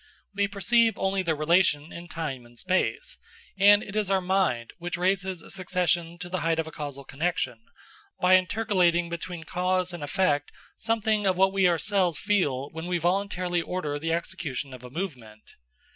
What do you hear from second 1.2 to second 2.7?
their relation in time and